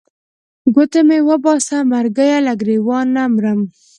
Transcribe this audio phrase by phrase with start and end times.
[0.73, 3.59] ګوتې مې وباسه مرګیه له ګرېوانه نه مرم.